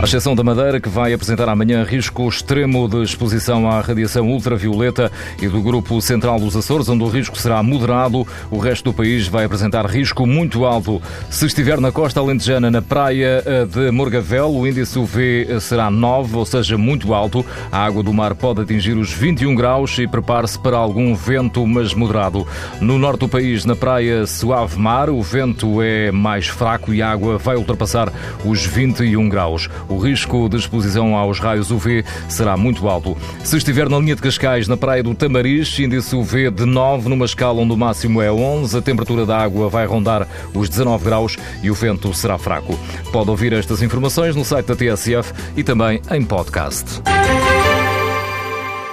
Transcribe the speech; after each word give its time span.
A 0.00 0.04
exceção 0.04 0.34
da 0.34 0.42
Madeira, 0.42 0.80
que 0.80 0.88
vai 0.88 1.12
apresentar 1.12 1.46
amanhã 1.46 1.84
risco 1.84 2.26
extremo 2.26 2.88
de 2.88 3.02
exposição 3.02 3.70
à 3.70 3.82
radiação 3.82 4.30
ultravioleta 4.30 5.12
e 5.42 5.46
do 5.46 5.60
grupo 5.60 6.00
central 6.00 6.40
dos 6.40 6.56
Açores, 6.56 6.88
onde 6.88 7.04
o 7.04 7.08
risco 7.08 7.36
será 7.36 7.62
moderado, 7.62 8.26
o 8.50 8.56
resto 8.56 8.84
do 8.84 8.94
país 8.94 9.28
vai 9.28 9.44
apresentar 9.44 9.84
risco 9.84 10.26
muito 10.26 10.64
alto. 10.64 11.02
Se 11.28 11.44
estiver 11.44 11.78
na 11.82 11.92
costa 11.92 12.18
alentejana, 12.18 12.70
na 12.70 12.80
praia 12.80 13.44
de 13.70 13.90
Morgavel, 13.90 14.50
o 14.50 14.66
índice 14.66 14.98
UV 14.98 15.60
será 15.60 15.90
9, 15.90 16.34
ou 16.34 16.46
seja, 16.46 16.78
muito 16.78 17.12
alto. 17.12 17.44
A 17.70 17.84
água 17.84 18.02
do 18.02 18.14
mar 18.14 18.34
pode 18.34 18.62
atingir 18.62 18.96
os 18.96 19.12
21 19.12 19.54
graus 19.54 19.98
e 19.98 20.06
prepare-se 20.06 20.58
para 20.58 20.78
algum 20.78 21.14
vento, 21.14 21.66
mas 21.66 21.92
moderado. 21.92 22.46
No 22.80 22.98
norte 22.98 23.20
do 23.20 23.28
país, 23.28 23.66
na 23.66 23.76
praia 23.76 24.26
Suave 24.26 24.78
Mar, 24.78 25.10
o 25.10 25.20
vento 25.20 25.82
é 25.82 26.10
mais 26.10 26.46
fraco 26.46 26.94
e 26.94 27.02
a 27.02 27.10
água 27.10 27.36
vai 27.36 27.56
ultrapassar 27.56 28.10
os 28.46 28.64
21 28.64 29.28
graus 29.28 29.68
o 29.90 29.98
risco 29.98 30.48
de 30.48 30.56
exposição 30.56 31.16
aos 31.16 31.38
raios 31.38 31.70
UV 31.70 32.04
será 32.28 32.56
muito 32.56 32.88
alto. 32.88 33.16
Se 33.44 33.56
estiver 33.56 33.88
na 33.88 33.98
linha 33.98 34.14
de 34.14 34.22
Cascais, 34.22 34.68
na 34.68 34.76
praia 34.76 35.02
do 35.02 35.14
Tamariz, 35.14 35.78
índice 35.78 36.14
UV 36.14 36.50
de 36.50 36.64
9, 36.64 37.08
numa 37.08 37.24
escala 37.24 37.60
onde 37.60 37.72
o 37.72 37.76
máximo 37.76 38.22
é 38.22 38.30
11, 38.30 38.78
a 38.78 38.82
temperatura 38.82 39.26
da 39.26 39.36
água 39.36 39.68
vai 39.68 39.86
rondar 39.86 40.26
os 40.54 40.68
19 40.68 41.04
graus 41.04 41.36
e 41.62 41.70
o 41.70 41.74
vento 41.74 42.14
será 42.14 42.38
fraco. 42.38 42.78
Pode 43.12 43.30
ouvir 43.30 43.52
estas 43.52 43.82
informações 43.82 44.36
no 44.36 44.44
site 44.44 44.66
da 44.66 44.76
TSF 44.76 45.32
e 45.56 45.64
também 45.64 46.00
em 46.10 46.24
podcast. 46.24 47.02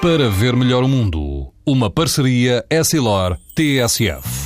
Para 0.00 0.28
ver 0.30 0.54
melhor 0.54 0.84
o 0.84 0.88
mundo, 0.88 1.52
uma 1.66 1.90
parceria 1.90 2.64
Essilor-TSF. 2.70 4.45